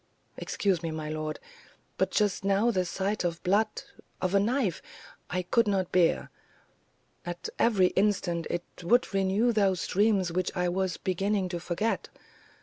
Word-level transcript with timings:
"Excuse 0.35 0.81
me, 0.81 0.89
my 0.89 1.09
lord; 1.11 1.39
but 1.99 2.09
just 2.09 2.43
now 2.43 2.71
the 2.71 2.85
sight 2.85 3.23
of 3.23 3.43
blood 3.43 3.83
of 4.19 4.33
a 4.33 4.39
knife 4.39 4.81
I 5.29 5.43
could 5.43 5.67
not 5.67 5.91
bear; 5.91 6.31
at 7.23 7.49
every 7.59 7.89
instant 7.89 8.47
it 8.49 8.63
would 8.81 9.13
renew 9.13 9.51
those 9.51 9.85
dreams 9.85 10.31
which 10.31 10.49
I 10.57 10.69
was 10.69 10.97
beginning 10.97 11.49
to 11.49 11.59
forget. 11.59 12.09